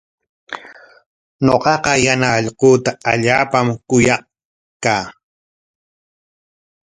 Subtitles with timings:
[1.45, 4.23] Ñuqaqa yana allquuta allaapam kuyaq
[4.83, 5.05] kaa.